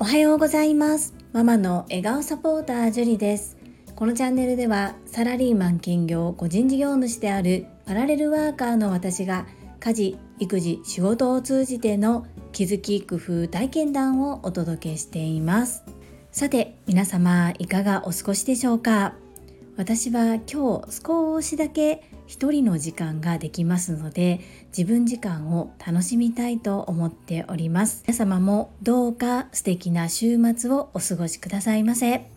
[0.00, 1.14] おはようございます。
[1.32, 3.56] ママの笑顔サポータージュリです。
[3.94, 9.46] このチャンネルではサラリーマン兼業個人事業主であるパラレルワーカーの私が
[9.78, 15.84] 家事育児仕事を通じての気づき工夫体験談をお届けしています。
[16.32, 19.14] さて皆様いかがお過ごしでしょうか？
[19.76, 28.04] 私は今日少しだけ一人の時間ができますので自分時間を楽しみたいと思っております。
[28.06, 32.30] 皆様もどうか素敵な週末をお過ごしくださいませ。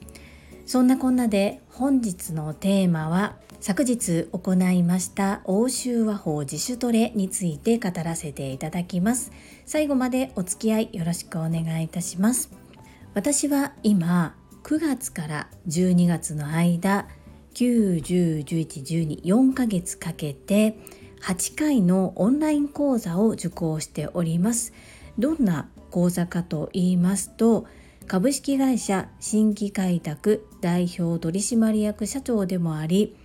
[0.66, 9.34] そんなこんなで本日のテーマは昨日行いました欧州和法自主トレについて語らせていただきます。
[9.66, 12.50] 最後までお付き合いよろしくお願いいたします。
[13.14, 17.08] 私は今9月から12月の間
[17.62, 20.80] 9、10、11、12、4ヶ月かけて
[21.22, 24.74] 8回のオンライン講座を受講しております。
[25.20, 27.68] どんな講座かと言いますと、
[28.08, 33.16] 株式会社新規開拓代表取締役社長でもあり、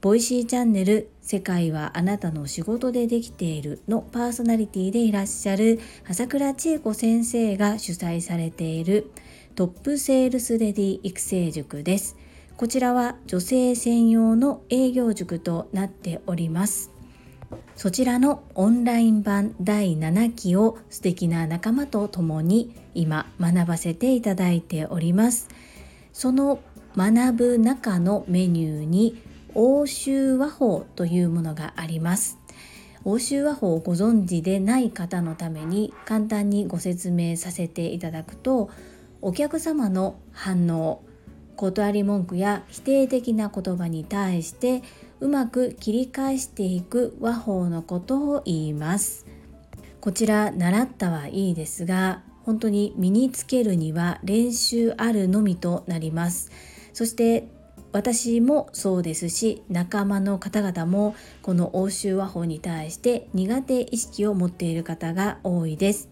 [0.00, 9.10] ボイシーチャンネル世界はあなたの仕事でできているのパーソナリティでいらっしゃる朝倉千恵子先生が主催されている
[9.54, 12.16] トップセールスレディ育成塾です。
[12.56, 16.92] こちらは女性専用の営業塾となっております。
[17.74, 25.48] そちらのオンライン版第7期を素敵な仲間と共に今学ばせていただいております。
[26.12, 26.60] その
[26.96, 29.20] 学ぶ中のメニューに
[29.54, 32.38] 欧州和法というものがあります。
[33.04, 38.70] 欧州和法をご存知でない方のために簡単にご説明させていただくと
[39.20, 41.02] お客様の反応
[41.56, 44.82] 断り文句や否定的な言葉に対して
[45.20, 49.26] うまく切り返していく和法のことを言います。
[50.00, 56.50] こちら習ったはいいですが本当に身につけるには練習あるのみとなります。
[56.92, 57.48] そして
[57.92, 66.08] 私もそうですし仲間の方々もこの欧州和法に対して苦手意識を持っている方が多いです。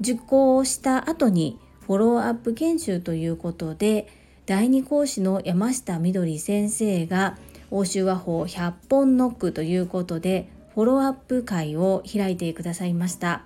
[0.00, 4.08] 受講した後にフォローアップ研修ということで
[4.48, 7.36] 第二講師の山下みどり先生が
[7.70, 13.42] 欧州和法100本ノックということでフォローアップ会を開いてくださいました。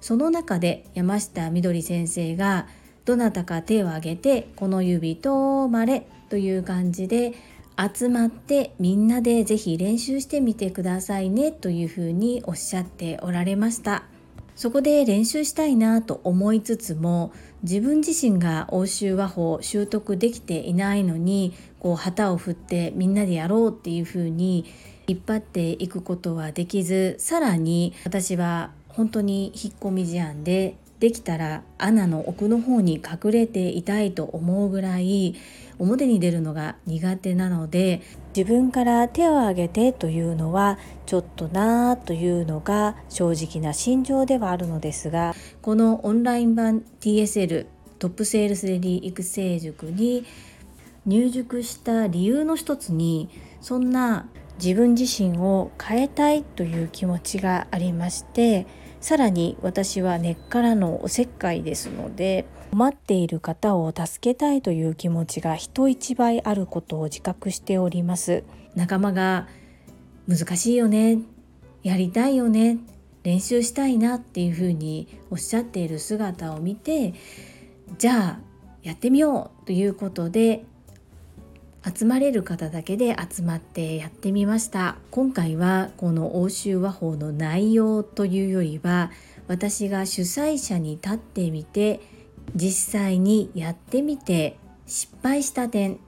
[0.00, 2.66] その中で山下みどり先生が
[3.04, 7.34] どなたか手を挙げてこの指とまれという感じで
[7.78, 14.02] 集まってみんなでぜひ練習してみてくださいねというふうにおっしゃっておられました。
[14.56, 17.32] そこで練習したいなと思いつつも
[17.62, 24.64] 自分自身が欧州和法を習得できていないのにこう旗を振ってみんなでやろうっていう風に
[25.06, 35.34] 引っ張っていくことはできずさらに私は本当に引っ込み思案でできたら穴の奥の方に隠れていたいと思うぐらい
[35.78, 38.02] 表に出るのが苦手なので
[38.36, 47.66] 自分から手を挙げてというのはちょっとなというのが正直な心情ではあるのですがこのオンライン版 TSL
[47.98, 50.24] トップセールスレディ育成塾に
[51.06, 53.28] 入塾した理由の一つに
[53.60, 54.28] そんな
[54.62, 58.66] 自分自身を変えたいという気持ちがありまして
[59.00, 68.44] さらに私は根っからのおせっかいですので困っている方を助けたいという気持ちが人一倍あることを自覚しております。
[68.76, 69.48] 仲間が
[70.28, 71.18] 難しいよね。
[71.82, 72.78] やりたいよね。
[73.24, 77.12] 練習したいなっていうふうにおっしゃっている姿を見て
[77.98, 78.40] じゃあ
[78.82, 80.64] やってみようということで
[81.84, 84.96] 集まれる方だけで集まってやってみました。
[85.10, 89.10] 今回はこの欧州和法の内容というよりは
[89.48, 92.00] 私が主催者に立ってみて
[92.54, 95.98] 実際にやってみて失敗した点。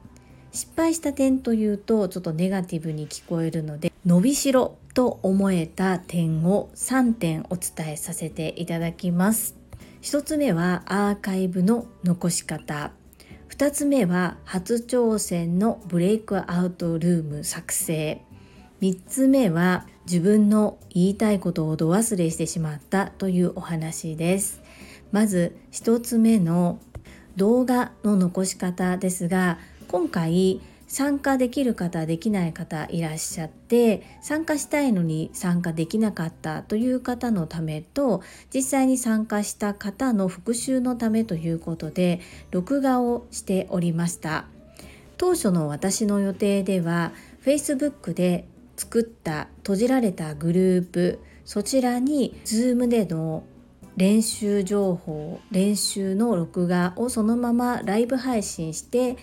[0.53, 9.57] 失敗した点というとちょっとネガティブに聞こえるので伸びしろと思えた点を3点お伝えさせていただきます。
[10.03, 12.93] 1つ目はアーカイブの残し方。
[13.49, 18.21] 2つ目は初挑戦のブレイクアウトルーム作成。
[18.81, 24.62] 3つ目は自分の言いたいことをど忘れしてしまったというお話です。
[25.13, 26.81] まず1つ目の
[27.37, 38.23] 動画の残し方ですが今回参加できる方できない方いらっしゃって参加したいのに参加できなかったという方のためと
[38.55, 42.21] 実際に参加した方の復習のためということで
[42.51, 44.45] 録画をしておりました。
[45.17, 47.13] 当初の私の予定では
[47.45, 48.45] Facebook で
[48.77, 53.45] 作った閉じられたグループそちらに Zoom での
[53.97, 59.17] 練習情報練習の録画をそのままライブ配信して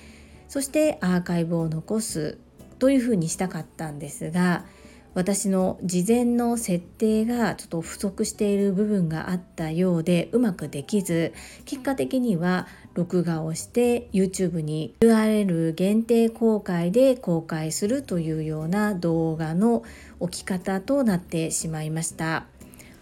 [0.47, 2.37] そしてアーカイブを残す
[2.79, 4.65] というふうにしたかったんですが
[5.15, 11.33] 私の事前の設定がちょっと不足している部分があったようでうまくできず
[11.65, 19.83] 結果的には録画をして YouTube に URL 限定公開で公開するというような動画の
[20.19, 22.45] 置き方となってしまいました。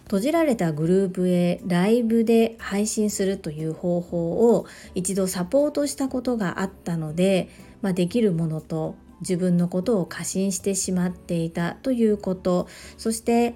[0.07, 4.65] 閉じられたグループへライブで配信するという方法を
[4.95, 7.50] 一度サポートしたことがあったので、
[7.81, 12.68] まあ、できるものと自分のことを過信してしまっていたということ
[12.98, 13.56] そして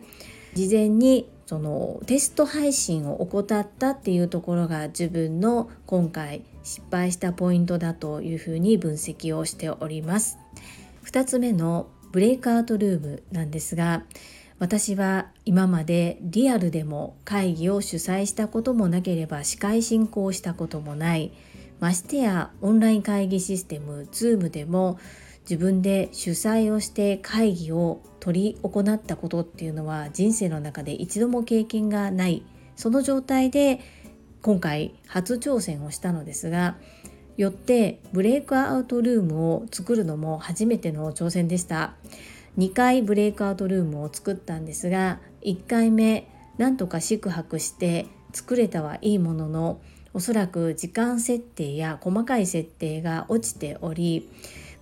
[0.54, 10.38] 事前にそのテスト配信を怠ったっていうところが自分の今回失敗したポイントだというふうに分析をしております。
[11.06, 14.04] 2つ目のブレイクアウトルームなんですが
[14.62, 21.34] 私は今までリアルでも会議を主催したこともなければ司会進行したこともない。
[21.80, 25.00] ましてやオンライン会議システム Zoom でも
[25.50, 32.44] 自分で主催をして会議を取り行ったことっていうのは人生の中で一度も経験がない。
[32.76, 33.80] その状態で
[34.44, 36.78] 今回初挑戦をしたのですが
[37.36, 41.96] よってブレイクアウトルームを作るのも初めての挑戦でした。
[42.58, 46.28] 2回ブレイクアウトルームを作ったんですが1回目
[46.58, 49.82] なんとか宿泊して作れたはいいものの
[50.14, 54.30] おそらく時間設定や細かい設定が落ちており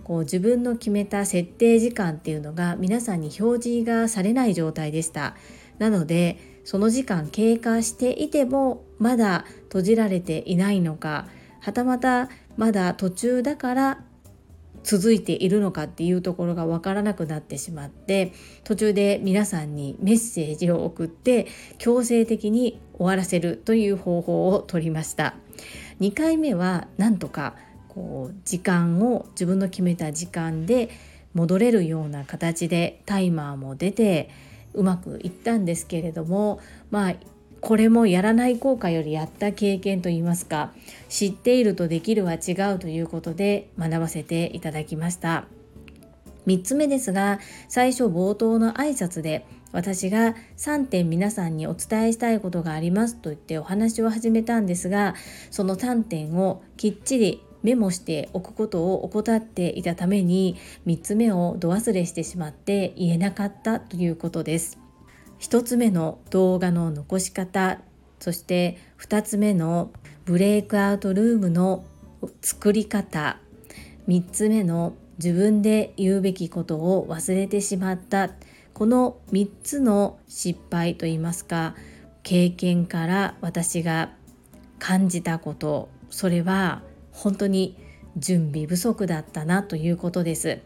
[0.02, 5.36] こう自分の決めた設定時間っていうのが皆さんに表示がされない状態でした。
[5.78, 11.26] なのでその時間経過していてもまだ閉じられていないのか
[11.60, 14.00] はたまたまだ途中だから
[14.82, 18.32] 続いているのかっていうところが分からなくなってしまって
[18.64, 21.46] 途中で皆さんにメッセージを送って
[21.78, 25.34] 強制的に終わらせるという方法を取りました。
[26.00, 27.54] 2回目はなんとか
[27.88, 30.88] こう時間を自分の決めた時間で
[31.34, 34.30] 戻れるような形でタイマーも出て
[34.74, 36.60] うまくいったんですけれども
[36.90, 37.14] まあ
[37.60, 40.72] これもやらない効果よりやった経験といいますか
[41.08, 45.44] 知っているとできるは違うということで学ばせていただきました。
[46.46, 55.14] 3つ目ですが最初冒頭の挨拶で私が3点皆さんにお伝えしたいことがありますと言ってお話を始めたんですが
[55.50, 64.78] その3点をきっちりメモしておくことを怠っていたために3つ目をど忘れしてしまって言えなかったということです。
[65.40, 67.80] 1つ目の動画の残し方
[68.20, 69.90] そして2つ目の
[70.26, 71.84] ブレイクアウトルームの
[72.42, 73.38] 作り方。
[74.06, 78.30] 3つ目の自分で言うべきことを忘れてしまった。
[78.74, 81.74] この3つの失敗といいますか
[82.22, 84.12] 経験から私が
[84.78, 85.88] 感じたこと。
[86.10, 86.82] それは
[87.12, 87.76] 本当に
[88.16, 90.58] 準備不足だったなということです。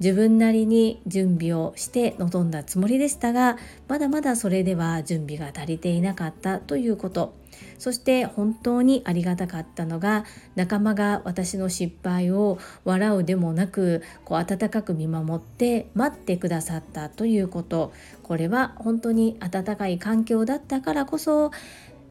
[0.00, 3.56] 自分なりに準備をして臨んだつもりでしたが
[3.88, 7.34] まだまだそれでは準備が足りていなかったということ
[7.78, 10.24] そして本当にありがたかったのが
[10.56, 17.92] 仲間が私の失敗を笑うでもなくこう温かく見守って待ってくださったということ
[18.22, 21.52] これは本当に温かい環境だったからこそ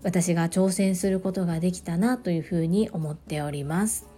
[0.04, 4.13] 私が挑戦することができたなというふうに思っております。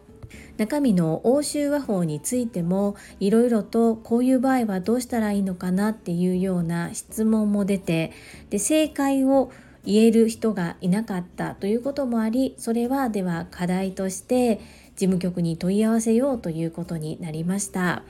[0.58, 8.12] 中身の欧州和法についてもいろいろとこういう場合はどうしたらいいのかなっていうような質問も出て
[8.50, 9.52] で正解を
[9.86, 14.60] 言える人がいなかったということもありそれはでは課題として
[14.96, 18.04] 事務局に問い合わせようということになりました。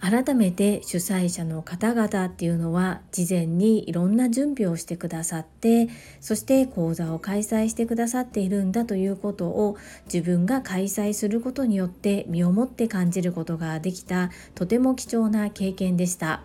[0.00, 5.88] 改めて主催者の方々っていうのは事前にいろんな準備をしてくださって
[6.20, 16.42] そして講座を開催してくださっているんだということを自分が開催することによって身をもって感じることができたとても貴重な経験でした。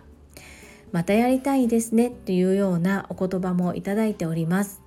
[0.92, 4.82] またやりたいですねというようなお言葉もいただいております。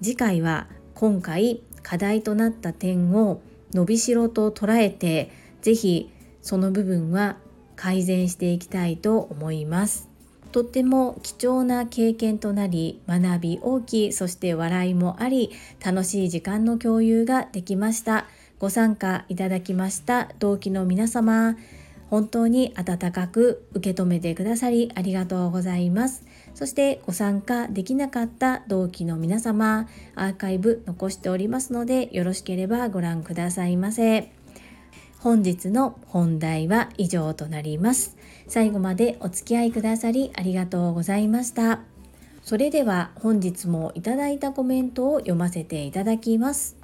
[0.00, 3.40] 次回は今回課題となった点を
[3.72, 5.30] 伸びしろと捉えて
[5.62, 6.10] ぜひ
[6.42, 7.36] その部分は
[7.80, 10.10] 改善していきたいと思います。
[10.52, 15.50] とっても貴重な経験となり学び大きいそして笑いもあり
[15.84, 18.26] 楽しい時間の共有ができました
[18.58, 21.56] ご参加いただきました同期の皆様
[22.10, 34.39] 本当に温かく受け止めてくださりありがとうございますそしてご参加できなかった同期の皆様アーカイブ残しておりますのでよろしければご覧くださいませ。
[35.20, 38.16] 本日の本題は以上となります。
[38.48, 41.80] 最後までお付き合いくださりありがとうございました。
[42.42, 46.74] それでは本日もいただいたコメントを読ませていただきます。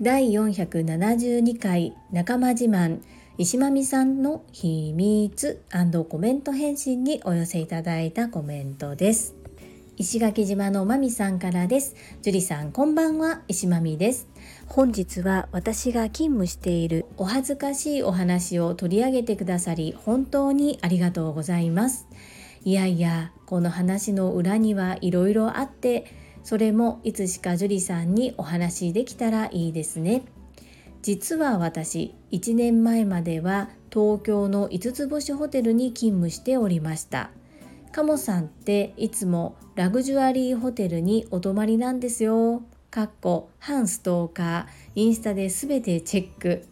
[0.00, 3.00] 第472回仲間自慢
[3.38, 5.60] 石間美さんの秘密
[6.08, 9.34] コメント返信にお寄せいただいたコメントです。
[9.96, 11.96] 石垣島のまみさんからです。
[12.22, 13.42] 樹里さんこんばんは。
[13.48, 14.28] 石まみです。
[14.70, 22.06] 本日は私が勤務しているお恥ずかしいお話を取り上げてくださり本当にありがとうございます。
[22.64, 26.04] いやいやこの話の裏にはいろいろあって
[26.44, 30.22] それもいつしか樹里さんにお話できたらいいですね。
[31.00, 37.30] 実は私1年前までは東京の5つ星ホテルに勤務しておりました。
[37.90, 42.62] カモさんっていつもラグジュアリーホテルにお泊まりなんですよ。
[42.90, 46.64] かっこ反ストーカーインスタで全てチェック。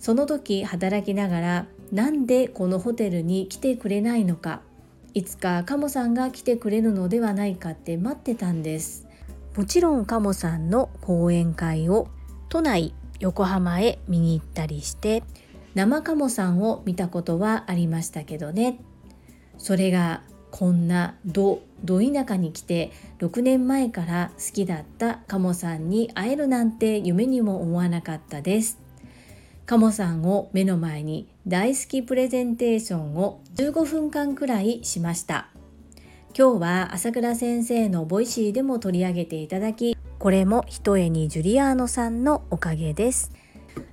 [0.00, 4.62] その時働きながらなんでこのホテルに来てくれないのか。
[5.14, 9.06] いつかカモさんが来てくれるのではないかって待ってたんです。
[9.56, 12.08] もちろんカモさんの講演会を
[12.48, 15.22] 都内横浜へ見に行ったりして
[15.76, 18.80] 生カモさんを見たことはありましたけどね。
[19.56, 20.22] それが
[20.56, 28.78] こんなどど田舎に来て6年前から好きだったカモさんに会えるなんて夢にも思わなかったです。
[29.66, 35.48] カモさんを目の前に大好きプレゼンテーションを15分間くらいしました。
[36.38, 43.32] 今日は朝倉先生のボイシーでも取り上げていただきこれもひとえにジュリアーノさんのおかげです。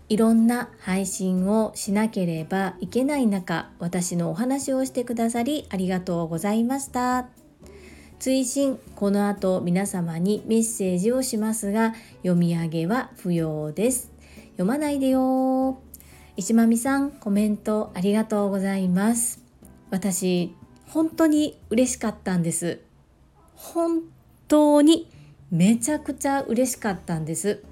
[0.10, 7.28] いろんな配信をしなければいけない中私のお話をしてくださりありがとうございました。
[8.20, 14.12] 追伸この後皆様にメッセージをしますが読み上げは不要です。
[14.52, 15.80] 読まないでよ。
[16.38, 19.42] 石間美さんコメントありがとうございます。
[19.90, 20.56] 私
[20.88, 22.82] 本当に嬉しかったんです。
[23.56, 24.02] 本
[24.48, 25.10] 当に
[25.50, 27.64] めちゃくちゃ嬉しかったんです。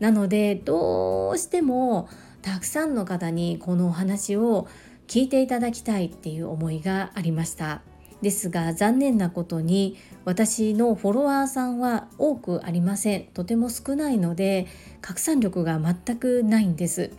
[0.00, 2.08] なのでどうしても
[2.42, 4.68] たくさんの方にこのお話を
[5.06, 7.82] 聞いていただきたいっていう思いがありました。
[8.22, 13.24] ですが残念なことに私のフォロワーさんは多くありません。
[13.34, 14.66] とても少ないので
[15.00, 17.10] 拡散力が全くないんです。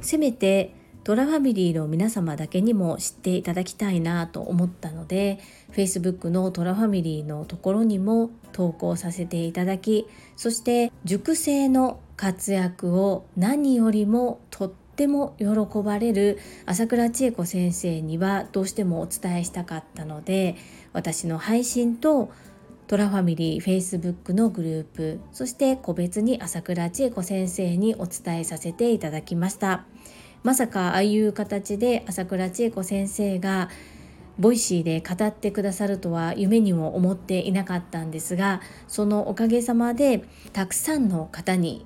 [0.00, 5.38] せめてトラファミリーの皆様だけにも知っていただきたいなと思ったので
[5.72, 15.46] Facebook のトラファミリーのところにも投稿させていただきそして熟成の活躍を何よりもとっても喜
[15.82, 20.56] ばれる朝倉千恵子先生にはどうしてもお伝えしたかったので
[20.92, 22.30] 私の配信と
[22.86, 29.84] トラファミリー Facebook のグループそして個別に朝倉千恵子先生にお伝えさせていただきました。
[30.46, 33.68] まさかああいう形で朝倉千恵子先生が
[34.38, 41.84] ボイシーで語ってくださるとは夢にも思っていなかったんですがそのおかげさまでたくさんの方に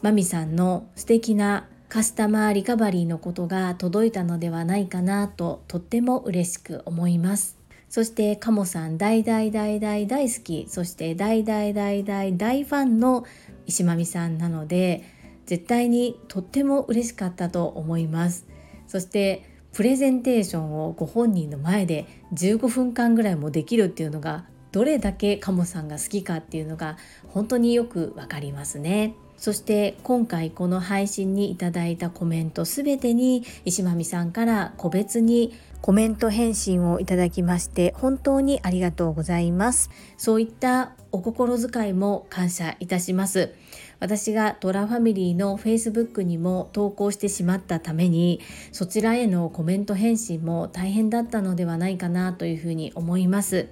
[0.00, 7.58] マミさんの素敵なカスタマーリカバリーのことが届いたのではないかなととっても嬉しく思います。
[7.88, 10.66] そしてカモさん大大大大大好き。
[10.68, 13.24] そして大大大大大ファンの
[13.66, 15.02] 石間美さんなので
[15.46, 18.46] 絶対にとっても嬉しかったと思います。
[18.86, 29.14] そしてプレゼンテーションをご本人の前で15分間ぐらいもできるっていうのがどれだけカモさんが好きかっていうのが本当によくわかりますね。
[29.38, 39.90] そして今回この配信にいただいたコメントすべてに石間美さんから個別にコメント返信をいただきまして本当にありがとうございます。
[40.16, 43.54] そういったお心遣いも感謝いたします。
[44.00, 48.40] 私がトラファミリーの Facebook にも投稿してしまったために
[48.72, 53.68] そちらへのコメント返信も大変だったのではないかなというふうに思います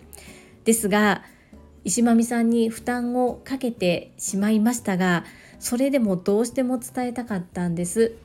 [0.64, 1.22] ですが
[1.84, 5.24] 石間美さんに負担をかけてしまいましたが
[5.58, 8.16] それでもどうしても伝えたかったんです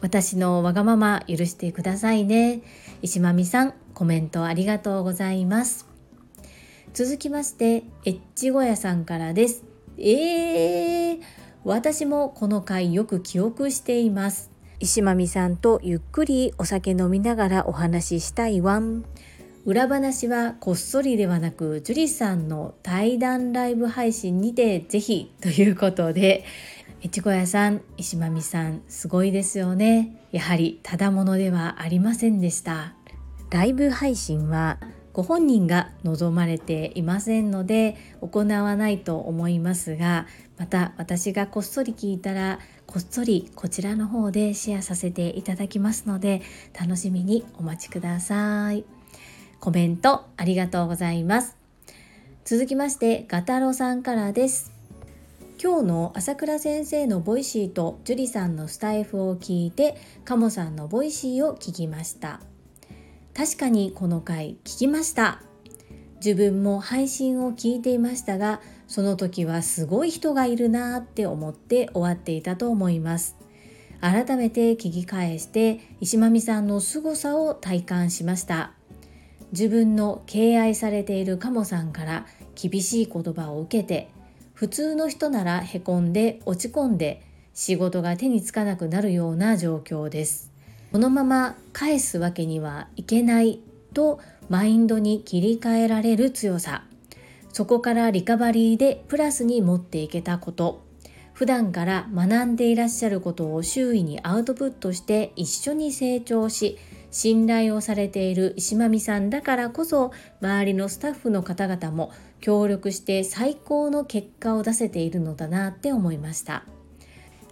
[0.00, 2.62] 私のわがまま許してくださいね
[3.02, 5.86] 石間美さんコメントありがとうございます
[6.92, 11.20] 続きましてエッチゴヤさんからですえー、
[11.64, 14.50] 私もこの回よく記憶しています。
[14.78, 19.04] 石間美さんとゆっくりお酒飲みながらお話ししたいワン。
[19.66, 26.44] 裏話はこっそりではなく樹里さんの対談ライブ配信にてぜひということで
[27.04, 30.24] 越後屋さん石間美さんすごいですよね。
[30.30, 32.94] やはりただものではありませんでした。
[33.50, 34.78] ライブ配信は
[35.12, 46.42] ご本人が望まれていませんので行わないと思いますがまた私がこっそり聞いたらこっそりこちらの方でシェアさせていただきますので
[46.78, 48.95] 楽しみにお待ちください。
[49.66, 51.56] コメントありがとうございます。
[52.44, 54.70] 続きましてガタロさんからです。
[55.60, 62.42] 今日の朝倉先生のボイシーと樹里さんのスタイフを聞いてカモさんのボイシーを聞きました。
[63.34, 65.42] 確かにこの回聞きました。
[66.24, 73.34] 自分も配信を聞いていましたがその時はすごい人がいるなって思って終わっていたと思います。
[74.00, 78.75] 改めて聞き返して石まみさんの凄さを体感しました。
[79.52, 84.10] 自分の敬愛されているカモさんから厳しい言葉を受けて
[84.54, 87.22] 普通の人ならへこんで落ち込んで
[87.52, 90.50] 仕事が手につかなくなるような状況です。
[90.92, 93.60] このまま返すわけにはいけない
[93.92, 96.84] とマインドに切り替えられる強さ。
[97.52, 100.84] そこからリカバリーでプラスに持っていけたこと。
[101.32, 106.78] 普段から学んでいらっしゃることを周囲にアウトプットして一緒に成長し
[107.16, 116.64] 信頼をされている石間美さんだからこそ周りのスタッフの方々も協力して最高の結果を出せているのだなって思いました。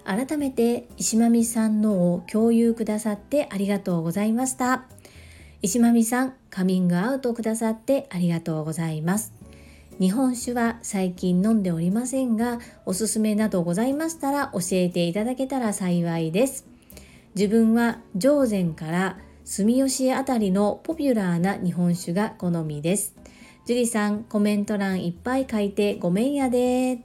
[0.05, 4.85] 改めて石間美さんのを共有くださってありがとうございました。
[5.63, 9.33] 石間美さんカミングアウトくださってありがとうございます。
[9.99, 16.67] 日本酒は最近飲んでおりませんがおすすめなどございましたら教えていただけたら幸いです。
[17.35, 23.15] 自分は上善から住吉あたりのポピュラーな日本酒が好みです。
[23.67, 26.99] 樹里さんコメント欄いっぱい書いてごめんやで。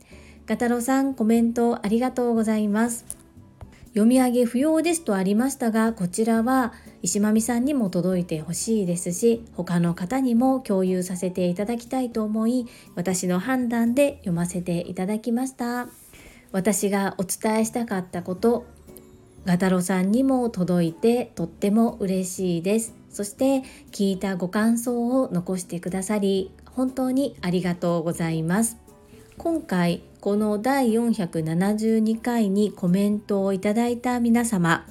[0.47, 3.05] ガタロさんコメントありがとうございます。
[3.89, 15.87] 読み上げ不要ですとありましたがこちらは石間美さんにも届いてほしいですし他の方にも共有させていただきたいと思い私の判断で読ませていただきました。
[16.51, 18.65] 私がお伝えしたかったこと
[19.49, 28.77] ガタロさんにも届いてとっても嬉しいですそして聞いたご感想を残してくださり本当にありがとうございます
[29.39, 34.85] 今回この第472回にコメントをいただいた皆様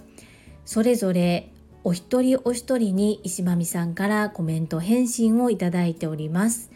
[0.65, 1.53] それぞれ
[1.85, 6.73] お一人お一人に石間美さんからコメント返信をいただいております。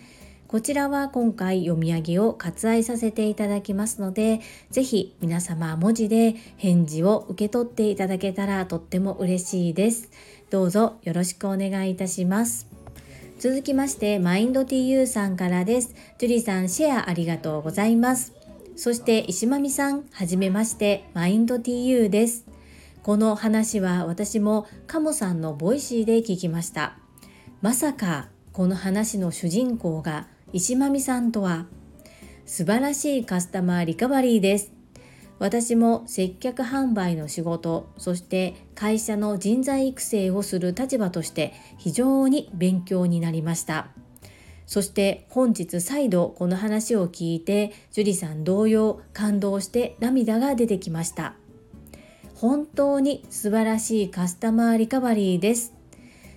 [0.53, 10.11] こちらは今回読み上げを割愛させていただきますので、ぜひ皆様文字で返事を受け取っていただけたらとっても嬉しいです。
[10.51, 12.69] どうぞよろしくお願いいたします。
[13.38, 15.95] 続きまして、マインド TU さんからです。
[16.19, 18.35] ジュリさん、シェアありがとうございます。
[18.77, 22.45] そして、石まみさん、はじめまして、マインド TU です。
[23.03, 26.99] この話は私もカモさんのボイシーで聞きました
[27.61, 31.67] まさかこの話の主人公が石間美さんとは
[32.47, 34.73] 素晴らしいカスタマーリカバリーです
[35.38, 43.88] 私も接客販売の仕事そして会社の人材育成をする立場として非常に勉強になりました
[44.67, 51.35] そして本日再度この話を聞いて樹里さん同様感動して涙が出てきました
[52.43, 55.75] 本当に素晴らしいカスタマーリカバリーです。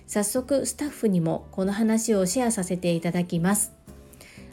[0.06, 3.75] 早速スタッフにもこの話をシェアさせていただきます。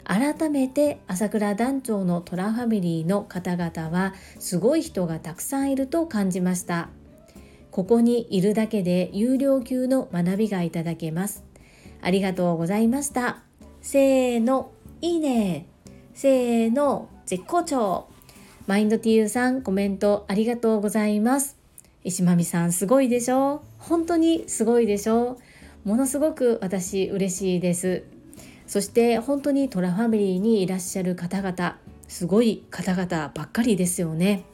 [0.04, 6.90] 改めて朝倉団長のトラファミリーの方々はすごい人がたくさんいると感じました。
[7.70, 11.42] ここにいるだけで有料級の学びがいただけます。
[12.02, 13.38] ありがとうございました。
[13.82, 15.66] せーの、いいね。
[16.14, 18.08] せーの、絶好調。
[18.66, 21.58] マインド TU さんコメントありがとうございます
[22.02, 23.62] 石間美さんすごいでしょ？
[23.78, 25.38] 本当にすごいでしょ？
[25.84, 28.04] ものすごく私嬉しいです
[28.66, 34.44] そして本当にトラファミリーにいらっしゃる方々すごい方々ばっかりですよね。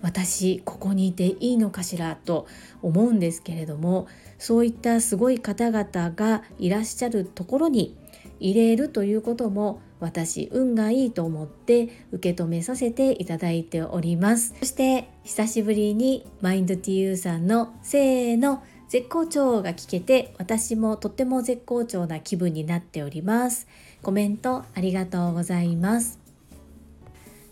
[0.00, 2.46] 私ここにいていいのかしらと
[2.82, 7.96] 思うんですけれどもそういったすごい方々がいらっしゃるところに
[8.40, 14.54] 入れるということも私運がいいと思って受け止めさせていただいております。
[14.58, 23.66] そして久しぶりにマインド TU さんのせーの絶好調が聞けて私もとっても絶好調な気分になっております
[24.02, 26.20] コメントありがとうございます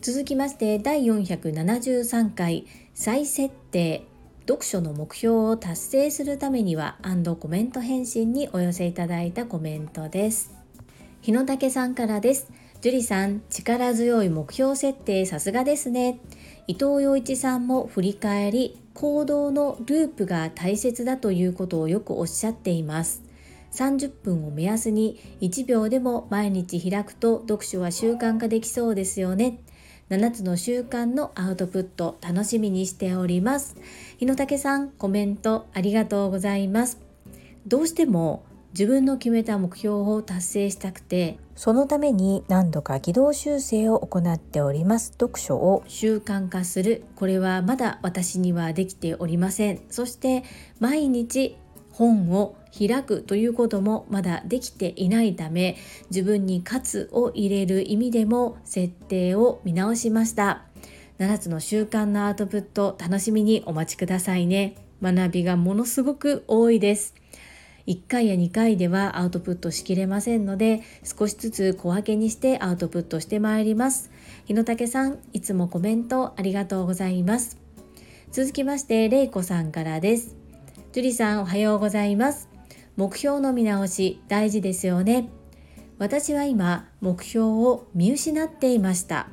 [0.03, 4.05] 続きまして第473回再設定
[4.47, 6.99] 読書の目標を達成するためには
[7.41, 10.61] コメント返信にお寄せいただいたコメントです
[11.23, 12.49] 日野武さんからです。
[12.81, 16.19] 樹里さん、力強い目標設定さすがですね。
[16.67, 23.23] 伊藤洋一さんも振り返り、行動のループが大切だということをよくおっしゃっています。
[23.73, 29.61] 30分を目安に1秒でも毎日開くと読書は習慣化できそうですよね。
[30.11, 33.75] 7つの習慣のアウトプット楽しみにしております。
[34.19, 36.99] 日野武さんコメントありがとうございます。
[37.67, 45.13] どうしても自分の決めた目標を達成したくてそのために何度か軌道修正を行っております。
[45.21, 45.85] 読書を。
[45.87, 47.05] 習慣化する。
[47.17, 49.83] これはまだ私にはできておりません。
[49.91, 50.43] そして
[50.79, 51.59] 毎日
[51.93, 55.77] 本を開くということもまだできていないため
[56.09, 60.65] 自分に喝を入れる意味でも設定を見直しました。
[61.19, 64.77] 7つの習慣のアウトプット楽しみにお待ちくださいね。
[65.03, 67.15] 学びがものすごく多いです
[67.91, 74.13] 1回や2回ではアウトプットしきれませんので少しずつ小分けにしてアウトプットしてまいります。
[74.45, 77.59] 日野武さんいつもコメントありがとうございます。
[78.31, 80.37] 続きましてれいこさんからです。
[80.93, 82.49] 樹里さんおはようございます。
[82.97, 85.29] 目標の見直し大事ですよね。
[85.99, 89.27] 私は今目標を見失っていました。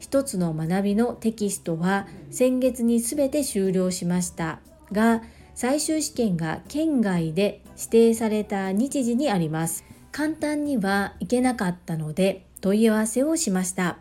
[0.00, 4.58] 一つの学びのテキストは先月に全て終了しました
[4.90, 5.22] が
[5.54, 9.84] 最終試験が県外で指定された日時にあります。
[10.10, 13.98] 簡単には行けなかったので問い合わせをしました。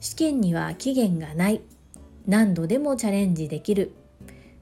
[0.00, 1.60] 試験には期限がない。
[2.26, 3.92] 何度でもチャレンジできる。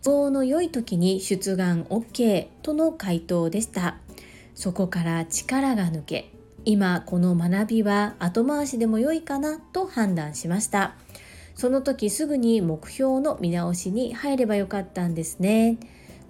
[0.03, 3.97] 都合の良い時に出願 OK との回答でした。
[4.55, 6.31] そこから力が抜け
[6.67, 10.95] 今この学びは後回しでも良いかなと判断しました。
[11.55, 15.79] その時すぐに目標の見直しに入ればよかったんですね。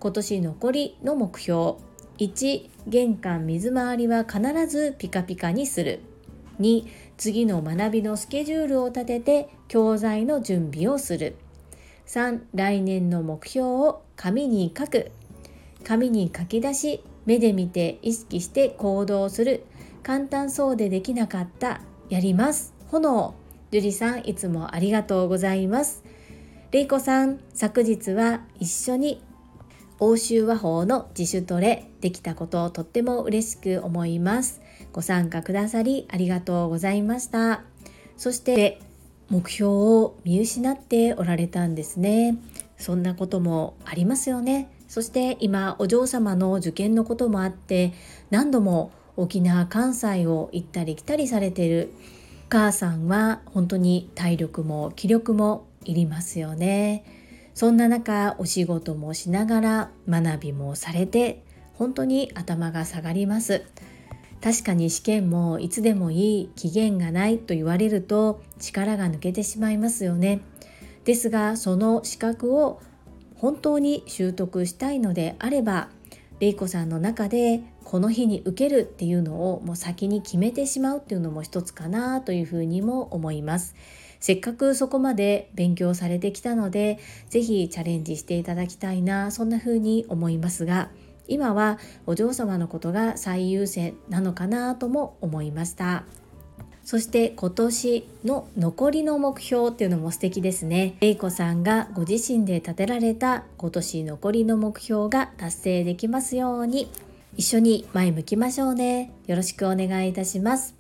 [0.01, 1.75] 今年残りの目標。
[2.17, 6.01] 1玄関水回りは必ずピカピカにする。
[6.59, 6.87] 2
[7.19, 11.37] 次の学びのスケジュールを立てて教材の準備をする。
[12.07, 15.11] 3来年の目標を紙に書く。
[15.85, 19.65] 紙に書き出し目で見て意識して行動する。
[20.03, 21.83] 簡単そうでできなかった。
[22.09, 22.73] やります。
[22.89, 23.35] 炎。
[23.71, 26.03] 樹里さんいつもありがとうございます。
[26.71, 29.23] れいこさん昨日は一緒に
[30.01, 34.63] 欧州和法の自主トレできたことをとっても嬉しく思います。
[34.93, 37.63] ご参加くださりありがとうございました。
[38.17, 38.81] そして
[39.29, 42.39] 目標を見失っておられたんですね。
[42.79, 44.71] そんなこともありますよね。
[44.89, 47.93] そして今お嬢様の受験のこともあって
[48.31, 51.93] 何度も沖縄関西を行ったり来たりされている。
[52.47, 57.20] お母さんは本当に体力も気力もいりますよね。
[57.55, 61.43] そんな中お仕事もしながら学びもされて
[61.75, 63.65] 本当に頭が下がります。
[64.43, 70.41] 確かに試験もいつでもいい期限がないと言われると力が抜けてしまいますよね。
[71.05, 72.81] ですがその資格を
[73.37, 75.89] 本当に習得したいのであれば
[76.41, 83.75] れいこさんの中でこの日に受けるっていうのをもう先に決めてしまうっていうのも一つかなというふうにも思います。
[84.21, 86.99] せっかくそこまで勉強されてきたので
[87.31, 90.91] 是非チャレンジしていただきたいなそんな風に思いますが
[91.27, 96.05] 今はお嬢様のことが最優先なのかなとも思いました
[96.85, 100.97] そして今年の残りの目標っていうのも素敵ですね。
[101.01, 106.91] れいこさんがご自身で立てられた今年残りの目標が達成できますように
[107.37, 109.13] 一緒に前向きましょうね。
[109.29, 110.75] よろしくお願いいたします。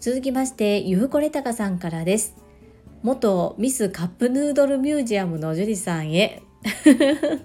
[0.00, 2.43] 続きまして、ゆふこれたかさんからです。
[3.04, 6.40] 元ミスカップヌードルミュージアムの樹里さんへ。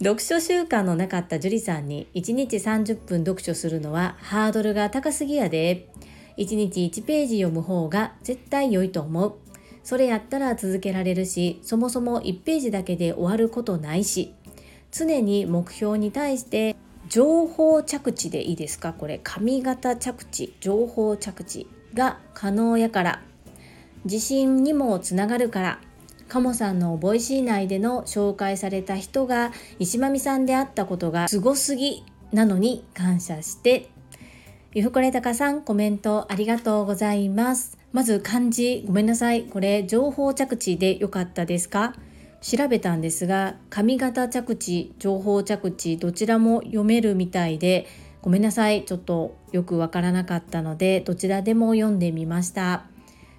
[0.00, 5.88] 読書習慣のなかった樹里さんに1日30分読書するのはハードルが高すぎやで。
[6.36, 9.32] 1日1ページ読む方が絶対良いと思う。
[9.82, 14.34] それやったら続けられるし、そもそも1ページだけで終わることないし、
[14.90, 16.76] 常に目標に対して
[17.08, 18.92] 情報着地でいいですか？
[18.92, 23.22] これ髪型着地情報着地が可能やから
[24.04, 25.78] 自信にもつながるから
[26.28, 33.90] カモさんのボイシー内での紹介された人が石間美さんであったことがすごすぎなのに感謝して
[34.74, 37.76] ゆふこれたかさん、コメントありがとうございます。
[37.92, 39.42] まず漢字、ごめんなさい。
[39.42, 41.94] これ、情報着地でよかったですか？
[42.40, 47.86] 調べたんですが、髪型着地、情報着地、どちらも読めるみたいで、
[48.22, 48.86] ごめんなさい。
[48.86, 52.86] ちょっとよくわからなかったので、どちらでも読んでみました。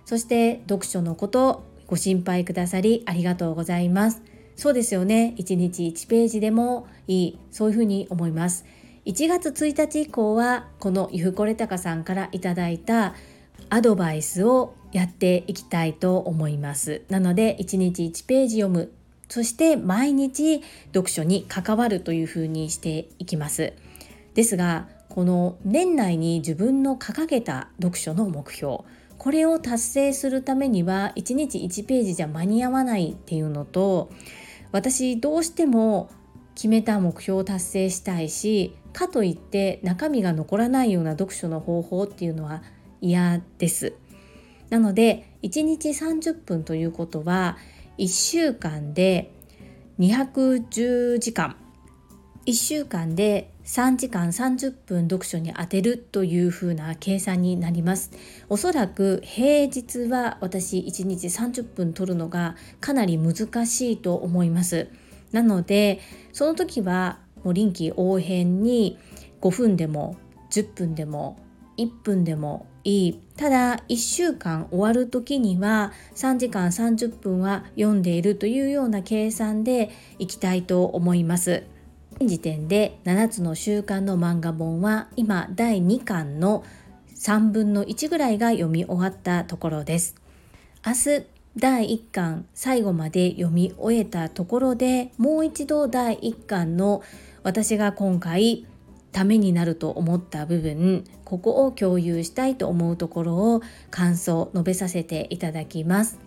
[0.05, 4.21] そして、読書のこと、ご心配くださりありがとうございます。
[4.55, 5.35] そうですよね。
[5.37, 7.39] 1日1ページでもいい。
[7.51, 8.65] そういうふうに思います。
[9.05, 13.15] 1月1日以降はこのゆふこれたかさんからいただいた
[13.69, 18.91] アドバイスをやっていきたいと思いますなので1日1ページ読む
[19.27, 20.61] そして毎日
[20.93, 23.73] 読書に関わるというふうにしていきます
[24.35, 28.79] ですがこの年内に自分の掲げた読書の目標
[29.23, 34.11] これを達成するためには1日1ページじゃ間に合わないっていうのと
[34.73, 36.11] 私どうしても
[36.55, 42.63] 決めた目標を達成したいしかといって中身が残らないような読書の方法っていうのは
[42.99, 43.93] 嫌です。
[44.69, 47.57] なので1日30分ということは
[47.99, 49.31] 1週間で
[49.99, 51.55] 210時間。
[52.45, 58.11] 1週間で3時間30分読書に充てるというふうな計算になります。
[58.49, 64.89] おそらく平日は私1日30分取るのがかなり難しいと思います。
[65.31, 65.99] なので
[66.33, 68.97] その時はもう臨機応変に
[69.41, 70.17] 5分でも
[70.51, 71.37] 10分でも
[71.77, 73.19] 1分でもいい。
[73.37, 81.63] ただ1週間終わる時には3時間30分は読んでいるというような計算でいきたいと思います。
[82.19, 86.63] 現時点で7つの習慣の漫画本は今第2巻の
[87.15, 90.15] 3分の1ぐらいが読み終わったところです。
[90.85, 91.25] 明日
[91.57, 97.03] 第1巻最後まで読み終えたところでもう一度第1巻の
[97.43, 98.65] 私が今回
[99.11, 106.19] ためになると思った部分ここを共有したいと思うところを感想述べさせていただきます。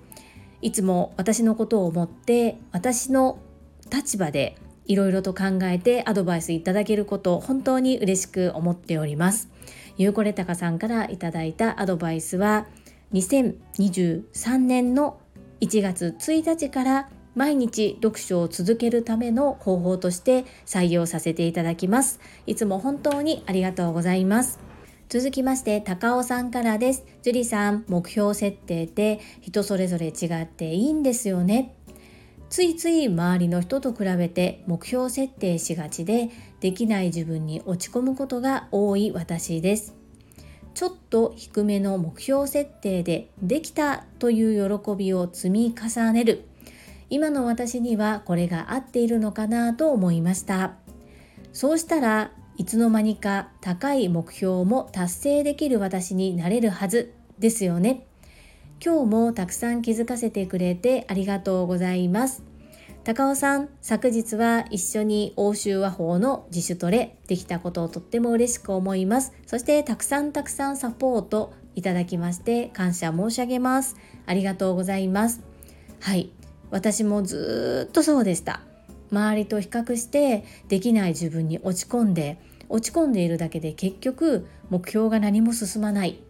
[0.62, 3.38] いつも私のことを思って私の
[3.92, 9.49] 立場でいろいろと考えてアドバイスいただけること本当に嬉しく思っております
[9.99, 12.66] ゆうこれたかさんからいただいたアドバイスは
[13.12, 15.18] 2023年の
[15.61, 22.18] 1月1日から毎日読書を続けるための方法として採用させていただきます。
[22.46, 24.59] いつも本当にありがとうございます。
[25.11, 27.05] 続きまして、高尾さんからです。
[27.22, 31.76] 樹里さん、目標設定って人それぞれ違っていいんですよね。
[32.49, 36.31] ついつい周りの人と比べて目標設定しがちで、
[36.61, 39.95] できない自分に落ち込むことが多い私です。
[40.75, 46.45] ちょっと低めの目標設定でできたという喜びを積み重ねる。
[47.09, 50.75] 今の私にはこれが合っているのかなと思いました
[51.53, 58.06] そうしたらいつの間にか高い目標も達成できる私になれるはずですよね
[58.85, 62.43] 今日もたくさん気づかせてくれてありがとうございます。
[63.05, 69.33] 高尾さん昨日は一緒に欧州和法の自主トレできたことをとっても嬉しく思います。
[69.47, 73.97] そしてたくさんたくさんサポートいただきまして感謝申し上げます。
[74.27, 75.41] ありがとうございます。
[76.01, 76.31] はい。
[76.71, 78.61] 私もずっとそうでした。
[79.12, 86.26] 周りと比較してできない自分に落ち込んで落ち込んでいるだけで結局目標が何も進まない。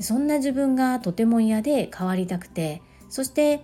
[0.00, 3.62] そんな自分がとても嫌で変わりたくてそして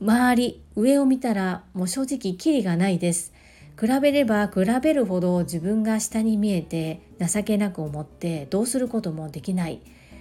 [0.00, 3.32] 周り上を見たらもう正直キリがないです。
[3.80, 9.80] 比べれば比べるほど自分が下に見えて情けなく思ってどうすることもできない。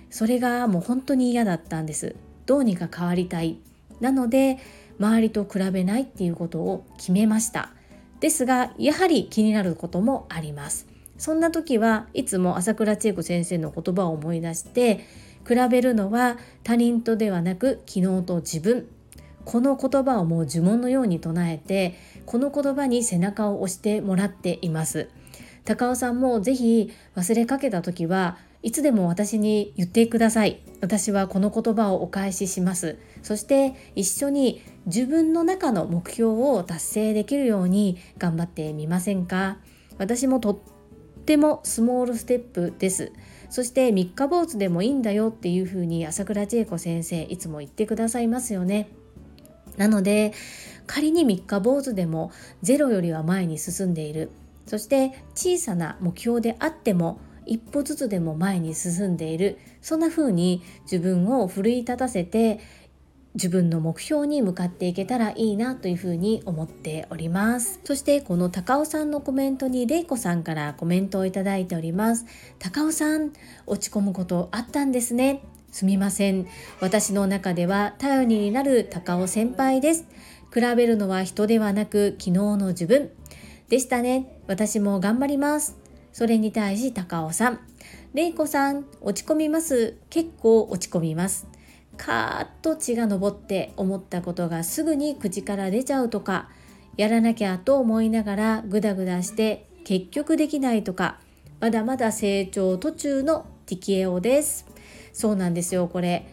[0.10, 2.16] それがもう本当に嫌だったんです。
[2.46, 3.58] どうにか変わりたい。
[4.00, 4.60] なので
[5.00, 7.72] 周りと比べないっていうことを決めました。
[8.20, 10.88] ですがやはり気になることもあります。
[11.18, 15.06] そんな時はいつも朝倉千恵子先生の言葉を思い出して
[15.48, 18.88] 比べるのは他人とではなく昨日と自分。
[19.44, 21.96] この言葉をもう呪文のように唱えて
[22.28, 25.10] この言葉に背中を押してもらっています。
[25.66, 30.62] 高尾さんもぜひ忘れかけた時はいつでも私に言ってください。
[30.82, 32.98] 私はこの言葉をお返しします。
[33.24, 39.58] そして一緒に自分の中の目標を達成できるように頑張ってみませんか？
[39.98, 40.58] 私もとっ
[41.26, 43.12] てもスモールステップです。
[43.52, 48.88] そして三日坊主でもいいんだよっていうふうに朝倉千恵子先生いつも言ってくださいますよね。
[49.76, 50.32] なので
[50.88, 54.32] 仮に三日坊主でもゼロよりは前に進んでいる。
[54.66, 59.58] そして小さな目標であっても一歩ずつでも前に進んでいる。
[59.82, 62.62] そんな風に自分を奮い立たせて
[63.34, 67.80] 自分の目標に向かっていけたらいいなというふうに思っております。
[67.86, 72.26] そしてこの高尾さんのコメントにれいこさんからコメントをいただいております。
[72.60, 73.32] 高尾さん
[73.66, 75.44] 落ち込むことあったんですね。
[75.72, 76.46] すみません。
[76.82, 80.06] 私の中では頼りになる高尾先輩です。
[80.54, 83.12] 比べるのは人ではなく昨日の自分。
[83.70, 84.42] でしたね。
[84.48, 85.78] 私も頑張ります。
[86.12, 87.60] それに対し高尾さん。
[88.14, 89.96] れいこさん落ち込みます。
[90.10, 91.48] 結構落ち込みます。
[92.02, 96.50] カーッと血が上って思ったことがすぐに口から出ちゃうとか
[96.98, 101.20] やらなきゃと思いながらグダグダして結局できないとか
[101.60, 104.66] まだまだ成長途中のティキエオです。
[105.14, 106.28] そうなんですよこれ。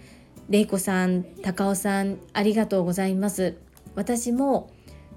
[0.49, 3.59] れいこさん高尾さんありがとうございます。
[3.95, 4.71] 私も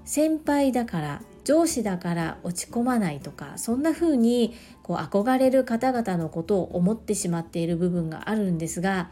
[0.04, 9.10] 先輩だから上司だから落ち込まないとかそんな風にこう憧れる方々のことを思ってしまっている部分があるんですが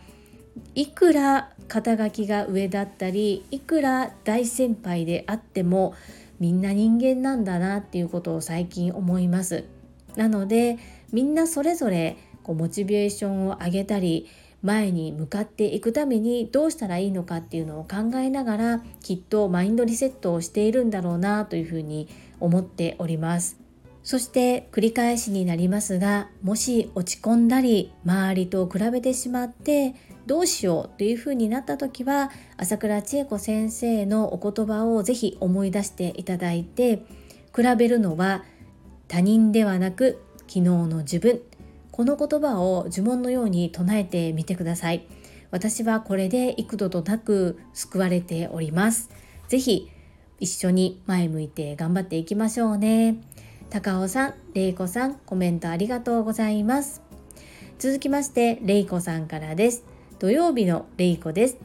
[0.74, 5.94] いくら肩書きが上だったりいくら大先輩であっても
[6.38, 9.64] みんな人間なんだなっていうことを最近思います。
[10.16, 10.78] なので
[11.12, 14.26] みんなそれぞれこうモチベーションを上げたり
[14.62, 22.08] 前に向かっていくためにどうしたらいいのかっていうのを考えながらきっとマインドリセットをしているんだろうなというふうに
[22.40, 23.58] 思っております。
[24.02, 29.94] そして繰り返しになりますがもし落ち込んだり周りと比べてしまって
[30.30, 36.98] どうしようというふうになった時は朝倉千恵子先生のお言葉をぜひ思い出していただいて
[37.52, 38.44] 比べるのは
[39.08, 41.40] 他人ではなく昨日の自分。
[41.90, 45.04] この言葉を呪文のように唱えてみてください。
[45.50, 49.10] 私はこれで幾度となく救われております。
[49.48, 49.90] ぜひ
[50.38, 53.16] 一緒に前向いて頑張っていきましょうね。
[53.68, 57.02] 高尾さん、れいこさん、コメントありがとうございます。
[57.80, 59.89] 続きまして、れいこさんからです。
[60.20, 61.56] 土曜日のれいこです。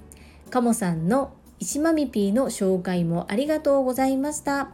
[0.49, 4.69] かもさんの石まみぴーの紹介もありがとうございました。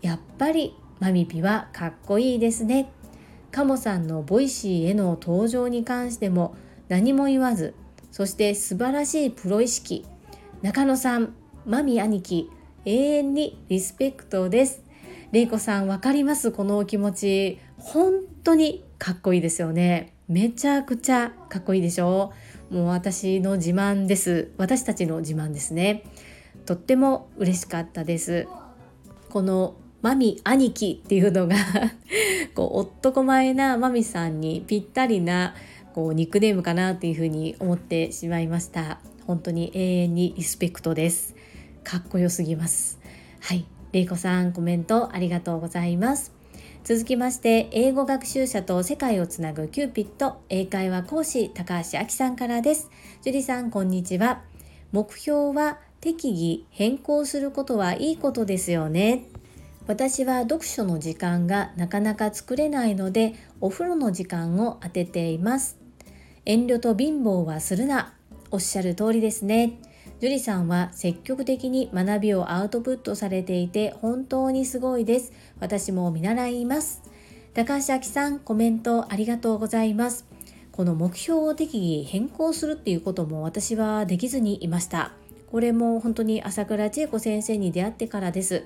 [0.00, 2.90] やっぱりまみぴはかっこいいですね。
[3.50, 6.56] カモさんのボイシーへの登場に関しても
[6.88, 7.74] 何も言わず
[8.10, 10.06] そして素晴らしいプロ意識。
[10.62, 11.34] 中野さん
[11.66, 12.48] マミ兄貴
[12.86, 14.82] 永遠にリスペクトです。
[15.32, 16.50] れいこさんわかります？
[16.50, 17.58] このお気持ち。
[17.76, 20.14] 本当にかっこいいですよね。
[20.28, 22.32] めちゃくちゃかっこいいでしょ？
[22.72, 24.50] もう私の自慢です。
[24.56, 26.04] 私たちの自慢ですね。
[26.64, 28.48] とっても嬉しかったです。
[29.28, 31.56] このマミ兄貴っていうのが
[32.56, 35.54] こう男前なマミさんにぴったりな
[35.94, 39.00] こうニックネームかなっていうふうに思ってしまいました。
[39.26, 41.34] 本当に永遠にリスペクトです。
[41.84, 42.98] かっこよすぎます。
[43.40, 43.66] はい。
[43.92, 46.41] れいこさんコメントありがとうございます。
[46.84, 52.90] 続きまして英語学習者と世界をつなぐキューピット英会話講師高橋明さんからです。
[53.22, 54.42] 樹里さんこんにちは。
[54.90, 59.26] 目標は適宜変更することはいいことですよね。
[59.86, 65.78] 私は読書の時間がなかなか作れないのでお風呂の時間を当てています。
[66.46, 68.12] 遠慮と貧乏はするな。
[68.50, 69.78] おっしゃる通りですね。
[70.22, 75.32] 樹里さんは積極的に学びをアウトプットされていて本当にすごいです。
[75.58, 77.02] 私も見習います。
[77.54, 80.24] 高橋明さんコメントありがとうございます。
[80.70, 85.10] この目標を適宜変更するっていうことも私はできずにいました。
[85.50, 88.62] これも本当に朝倉千恵子先生に出会ってからです。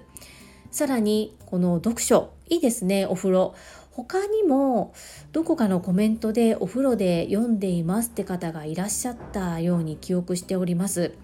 [0.71, 3.55] さらにこの読書いいですねお風呂。
[3.93, 4.93] 他にも
[5.33, 11.15] どこかのコメントでお風呂で読んでいますって方がいらっしゃったように記憶しております。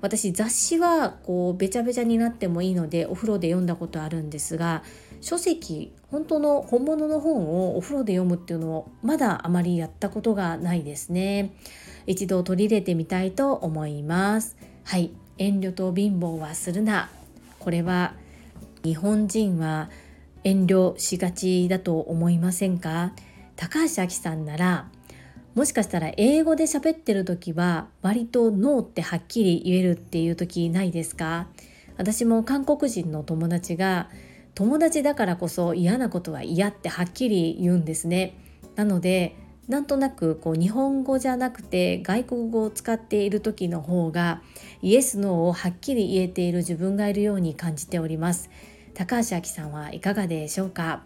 [0.00, 4.82] 私雑誌はこうべちゃべちゃになってもいいのでお風呂で読んだことあるんですが
[5.20, 11.54] 書籍本当の本物の本をお風呂で読むっていうのをまだあまりやったことがないですね。
[12.06, 14.56] 一度取り入れてみたいと思います。
[14.84, 15.10] はい。
[15.38, 17.10] 遠慮と貧乏はするな。
[17.58, 18.14] これは
[18.84, 19.90] 日本人は
[20.44, 23.12] 遠慮しがちだと思いませんか？
[23.56, 24.88] 高橋明さんなら
[25.56, 31.46] もしかしたら英語で喋ってる時は割とノーってはっきり言えるっていう時ないですか？
[31.96, 34.10] 私も韓国人の友達が
[34.54, 38.34] 友達だからこそ嫌なことは嫌ってはっきり言うんですね。
[38.74, 39.34] なので
[39.66, 44.42] なんとなくこう日本語じゃなくて外国語を使っている時の方が
[44.82, 48.50] イエス・ノーをはっきり言えている自分がいるように感じております。
[48.92, 51.02] 高橋明さんはいかがでしょうか？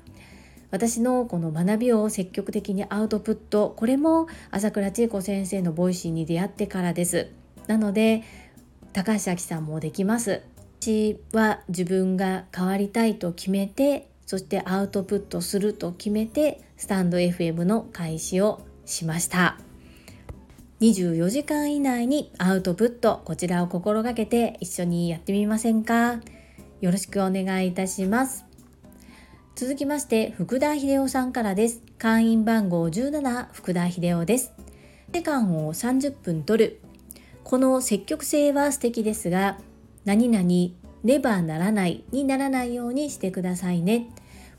[0.70, 7.28] 私のこの学びを積極的にアウトプットこれも朝倉千恵子先生のボイシーに出会ってからです。
[7.66, 8.22] なので
[8.92, 10.42] 高橋明さんもできます。
[10.80, 19.58] 私は自分が変わりたいと決めてそしてアウトプットすると決めてスタンド FM の開始をしました。
[20.80, 26.20] 24時間以内にアウトプットこちらを心がけて一緒にやってみませんか？
[26.80, 28.49] よろしくお願いいたします。
[29.56, 31.82] 続きまして、福田秀夫さんからです。
[31.98, 34.52] 会員番号17、福田秀夫です。
[35.12, 36.80] 時間を30分取る。
[37.44, 39.58] この積極性は素敵ですが、
[40.06, 40.46] 何々、
[41.02, 44.08] ねばならないにならないようにしてくださいね。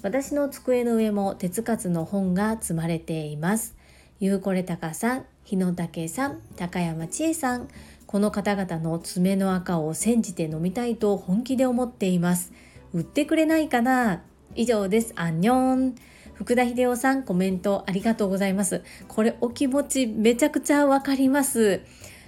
[0.04, 3.76] 私の机の上も鉄活の本が積まれています。
[4.20, 7.70] ゆうこれたかさん、日野武さん、高山千恵さん、
[8.06, 12.52] この方々の爪の赤を煎じて飲みたいと本気で思っています。
[12.94, 14.22] 売ってくれないかな？
[14.56, 15.14] 以上です。
[15.16, 15.96] アンニョン。
[16.34, 18.82] 福田秀夫さんコメントありがとうございます。
[19.08, 21.82] これお気持ちめちゃくちゃわかります。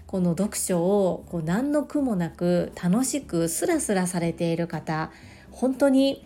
[0.06, 5.12] この読書をこう何の苦もなく楽しくスラスラされている方、
[5.50, 6.26] 本当に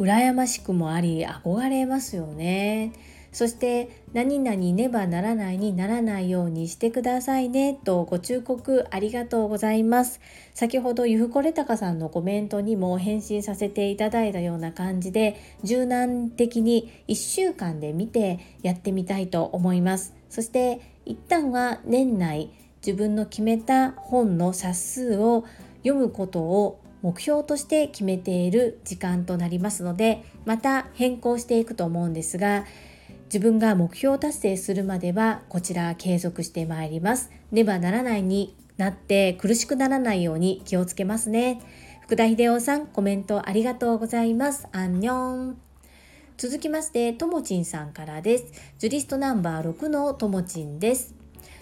[0.00, 2.92] 羨ましくもあり憧れますよね。
[3.38, 10.20] そして何々ねばならないにならないようにしてくださいねとご忠告ありがとうございます。
[10.54, 20.16] 先ほどゆふこれたかさんのコメントにも返信させていただいたような感じで柔軟的に1週間で見てやってみたいと思います。
[20.28, 22.50] そして一旦は年内
[22.84, 25.44] 自分の決めた本の冊数を
[25.84, 32.64] 読むことを目標として決めている時間となりますのでまた変更していくと思うんですが
[33.28, 37.30] 自分が目標達成するまではこちら継続してまいります。
[37.52, 41.60] ねばならないになって苦しくならないように気をつけますね。
[42.04, 44.66] 福田秀夫さんコメントありがとうございます。
[44.72, 45.58] アンニョン。
[46.38, 48.46] 続きましてともちんさんからです。
[48.78, 51.14] ジュリストナンバー6のともちんです。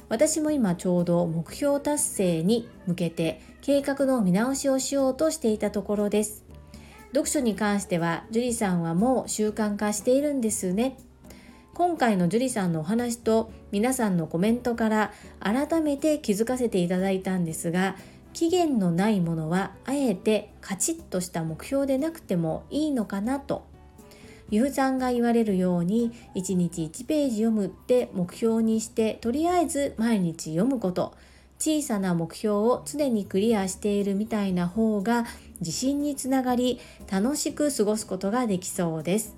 [0.08, 6.44] 私も今ちょうど目標達成に向けて計画の見直しをしようとしていたところです。
[7.08, 10.96] 読書に関しては樹里さんはもう習慣化しているんですね。
[11.76, 17.96] 今回の樹里さんのお話と皆さんのコメントから改めて気づかせていただいたんですが
[18.32, 23.66] 期限のないものはあえてカチッとした目標でなくてもいいのかなと。
[24.48, 31.12] ゆうさんが言われるように1日1ページ読むって目標にしてとりあえず毎日読むこと。
[31.58, 35.26] 小さな目標を常にクリアしているみたいな方が
[35.60, 39.36] 自信につながり楽しく過ごすことができそうです。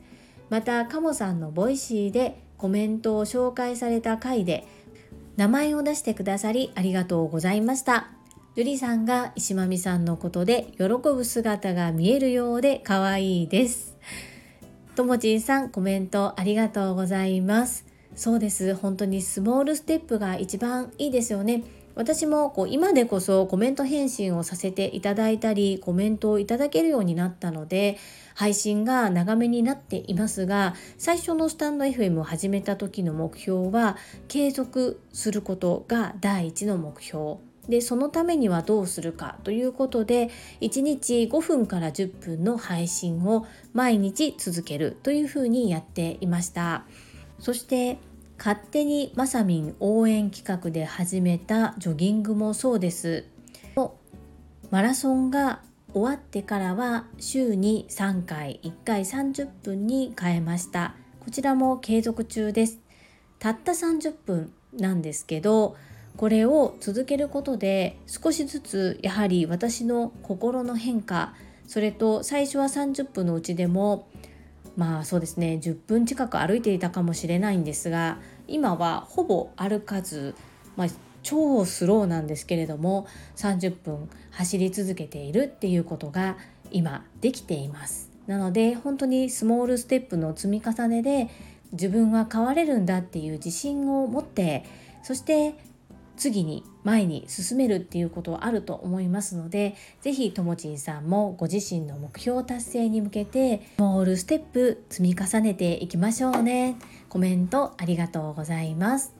[0.50, 4.66] またカモさんのボイシーでコメントを紹介された回で
[5.36, 8.10] 名前を出してくださりありがとうございました。
[8.56, 13.96] ゆりさんが石まみさんのことで喜ぶ姿が見えるようで可愛いです。
[14.96, 17.86] ともちんさんコメントありがとうございます。
[18.16, 18.74] そうです。
[18.74, 21.62] 本当にスモールステップが一番いいですよね。
[21.94, 27.96] 私もこう今でこそコメント返信をさせていただいたりコメントをいただけるようになったので
[28.38, 33.96] 配信が長めになっていますが最初のスタンド FM を始めた時の目標は
[34.28, 37.38] 継続することが第一の目標。
[37.68, 40.30] でそのためにはどうするかということで
[40.60, 46.84] 1日5分から10分の配信を毎日続けるというふうにやっていました。
[47.40, 47.98] そして
[48.38, 53.24] 勝手にまさみん応援企画で始めたジョギングもそうです。
[54.70, 55.62] マラソンが
[55.92, 60.94] 終わってからは週に3回1回30分に変えました。
[61.20, 62.80] こちらも継続中です。
[63.38, 65.76] たった30分なんですけど
[66.16, 71.34] これを続けることで少しずつやはり私の心の変化
[71.66, 74.08] それと最初は30分のうちでも
[74.76, 80.34] まあそうですね10分近く歩いていたかもしれないんですが今はほぼ歩かず、
[80.76, 80.88] まあ、
[81.28, 83.06] 超スローなんですけれども
[83.36, 86.38] 30分走り続けているっていうことが
[86.70, 88.10] 今できています。
[88.26, 91.28] なので本当にスモールステップの積み重ねで
[91.72, 94.64] 自分は変われるんだっていう自信を持って
[95.02, 95.54] そして
[96.16, 106.76] 次に前に進めるっていうことはあると思いますので是非ともちんさんもご自身の目標達成に向けてスモールステップ積み重ねていきましょうね。
[107.10, 109.17] コメントありがとうございます。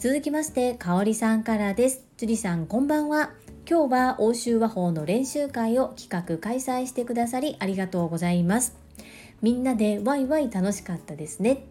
[0.00, 2.06] 続きましてかおりさんからです。
[2.16, 3.32] 樹里さんこんばんは。
[3.68, 8.74] 今日は欧州和法の練習会を企画開催してくださりありがとうございます。
[9.42, 11.66] みんなでワイワイ楽しかったですね。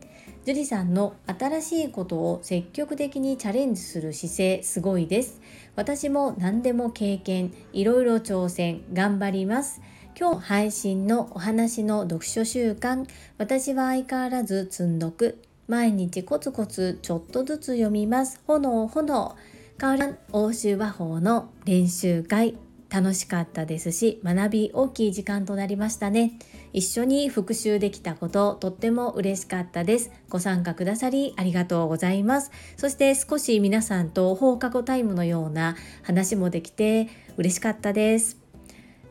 [0.46, 5.42] 樹里さんの新しいことを積極的にチャレンジする姿勢すごいです。
[5.76, 9.82] 私も何でも経験いろいろ挑戦頑張ります。
[10.16, 13.08] 今日配信のお話の読書習慣
[13.40, 15.42] 私は相変わらず積んどく。
[15.70, 18.42] 毎日コツコツちょっとずつ読みます。
[18.48, 19.36] 炎炎。
[19.80, 22.58] 変わらん欧州和法の練習会。
[22.90, 26.40] 楽しかったですし学び大きい時間となりましたね。
[26.74, 30.10] 一緒に復習できたこととっても嬉しかったです。
[30.28, 32.50] ご参加くださりありがとうございます。
[32.76, 38.40] そして少し皆さんと放課後タイムのような話もできて嬉しかったです。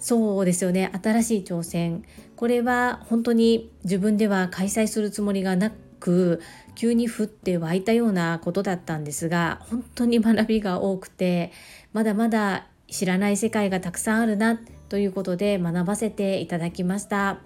[0.01, 0.91] そうですよね。
[1.01, 2.03] 新しい挑戦。
[2.35, 6.40] これは本当に自分では開催するつもりがなく
[6.74, 11.53] 急に降って湧いたようなことだったんですが本当に学びが多くて
[11.92, 17.40] まだまだ知らない世界がたくさんあるなということで学ばせていただきました。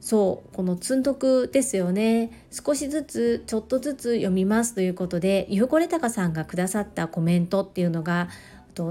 [0.00, 2.30] そうこの積んどくですよね。
[2.52, 8.28] 少しずつちょっとずつ読みますということでゆうこれたかさんがくださったコメントっていうのが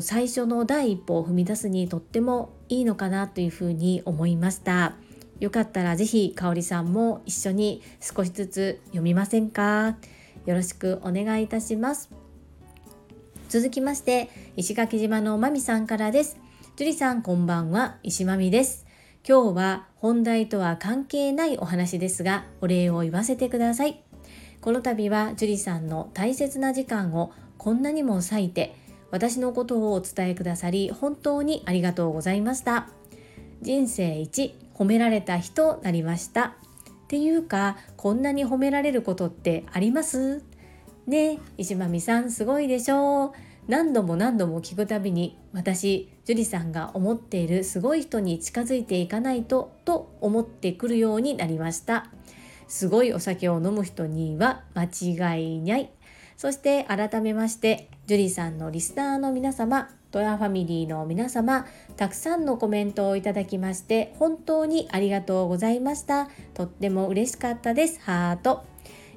[0.02, 4.96] 最初の第一歩を踏み出すにとってもいいのかなというふうに思いました。
[5.40, 9.98] よかったら是非かおりさんも一緒に少しずつ読みませんか？
[10.46, 12.10] よろしくお願いいたします。
[13.50, 16.38] 続きまして石垣島のまみさんからです。
[16.78, 18.86] 樹里さんこんばんは石まみです。
[19.28, 24.04] 今日は本題とは関係ないお話ですがお礼を言わせてください。
[24.62, 28.76] この度は樹里さんの大切な時間をこんなにも割いて
[29.12, 32.90] 私のことをお伝えくださり本当にありがとうございました。
[33.62, 36.56] 人生一褒められた人なりました。
[37.06, 40.44] っていうかこんなに褒められることってあります？
[41.08, 43.32] ね石間美さんすごいでしょう。
[43.68, 52.08] 何度も何度も聞くたびに私樹里さんが思っているすごい人に近づいていかないとと思ってくるようになりました。
[52.68, 54.84] すごいお酒を飲む人には間
[55.36, 55.90] 違いない。
[56.38, 61.66] そして改めまして樹里さんのリスナーの皆様トヤファミリーの皆様
[61.98, 66.30] たくさんのコメントをいただきまして本当にありがとうございました。
[66.54, 68.00] とっても嬉しかったです。
[68.00, 68.64] ハート。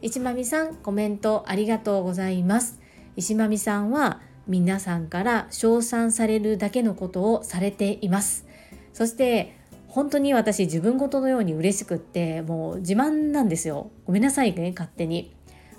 [0.03, 2.81] 石まみさんコメントありがとうございます。
[3.15, 8.49] 石まみさんは皆さんから称賛されるだけのことをされています。
[8.93, 9.55] そして
[9.87, 13.93] 本当に私自分ごとのように嬉しくってもう自慢なんですよ。
[14.05, 15.33] ごめんなさいね勝手に。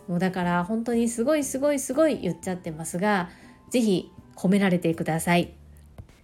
[0.08, 3.30] もうだから本当にすごいすごいすごい言っちゃってますが
[3.70, 5.54] 是非褒められてください。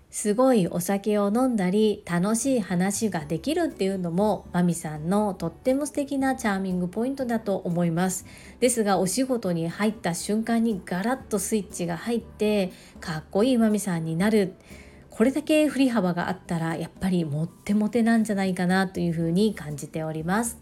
[0.10, 8.26] すごいお酒を飲んだり楽しい話ができるっていうのもマミさんのとっても素敵なチャーミングポイントだと思います。
[8.62, 14.54] ですがお仕事に入った瞬間にガラッとスイッチが入ってかっこいいマミさんになる。
[15.10, 20.58] これだけ振り幅があったらやっぱりモテモテなんじゃないかなというふうに感じております。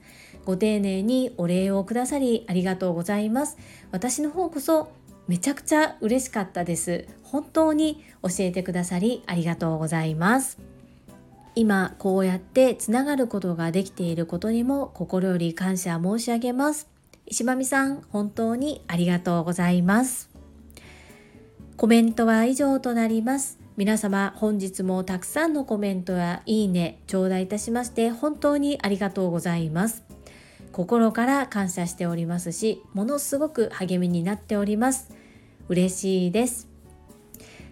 [0.45, 3.57] ご丁寧にお礼をくださりありがとうございます。
[3.91, 4.91] 私の方こそ
[5.27, 7.05] めちゃくちゃ嬉しかったです。
[7.33, 10.59] 本当に教えてくださりありがとうございます。
[11.55, 16.87] 今こうやってつながることができていることにも心より感謝申し上げます。
[17.25, 20.29] 石間美さん本当にありがとうございます。
[21.75, 23.59] コメントは以上となります。
[23.77, 30.03] 皆様本日もたくさんのコメントやいいね頂戴いたしまして本当にありがとうございます。
[30.71, 35.09] 心から感謝しておりますしものすごく励みになっております。
[35.67, 36.72] 嬉しいです。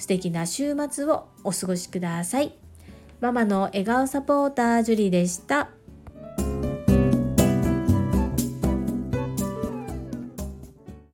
[0.00, 2.54] 素敵な週末をお過ごしください。
[3.20, 5.68] ママの笑顔サポータージュリでした。